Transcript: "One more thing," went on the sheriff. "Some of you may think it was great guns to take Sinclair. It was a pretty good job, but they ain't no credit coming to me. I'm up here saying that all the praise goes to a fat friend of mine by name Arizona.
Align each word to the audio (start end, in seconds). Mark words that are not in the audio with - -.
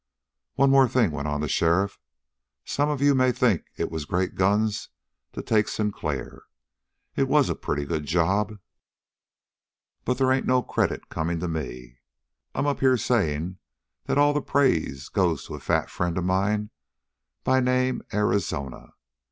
"One 0.55 0.71
more 0.71 0.87
thing," 0.87 1.11
went 1.11 1.27
on 1.27 1.41
the 1.41 1.47
sheriff. 1.47 1.99
"Some 2.65 2.89
of 2.89 3.03
you 3.03 3.13
may 3.13 3.31
think 3.31 3.65
it 3.77 3.91
was 3.91 4.05
great 4.05 4.33
guns 4.33 4.89
to 5.33 5.43
take 5.43 5.67
Sinclair. 5.67 6.41
It 7.15 7.27
was 7.27 7.51
a 7.51 7.53
pretty 7.55 7.85
good 7.85 8.05
job, 8.07 8.57
but 10.03 10.17
they 10.17 10.25
ain't 10.33 10.47
no 10.47 10.63
credit 10.63 11.09
coming 11.09 11.39
to 11.39 11.47
me. 11.47 11.99
I'm 12.55 12.65
up 12.65 12.79
here 12.79 12.97
saying 12.97 13.59
that 14.05 14.17
all 14.17 14.33
the 14.33 14.41
praise 14.41 15.07
goes 15.07 15.45
to 15.45 15.53
a 15.53 15.59
fat 15.59 15.87
friend 15.87 16.17
of 16.17 16.23
mine 16.23 16.71
by 17.43 17.59
name 17.59 18.01
Arizona. 18.11 18.93